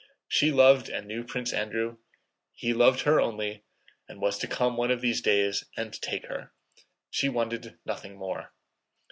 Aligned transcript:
She 0.27 0.49
loved 0.51 0.89
and 0.89 1.05
knew 1.07 1.23
Prince 1.23 1.53
Andrew, 1.53 1.97
he 2.53 2.73
loved 2.73 3.01
her 3.01 3.21
only, 3.21 3.65
and 4.07 4.19
was 4.19 4.39
to 4.39 4.47
come 4.47 4.75
one 4.75 4.89
of 4.89 4.99
these 5.01 5.21
days 5.21 5.63
and 5.77 5.93
take 6.01 6.25
her. 6.25 6.53
She 7.11 7.29
wanted 7.29 7.77
nothing 7.85 8.17
more. 8.17 8.51